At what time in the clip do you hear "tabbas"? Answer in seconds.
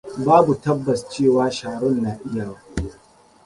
0.63-0.99